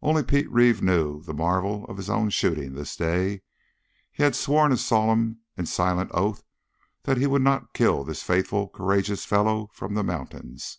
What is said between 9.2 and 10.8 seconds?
fellow from the mountains.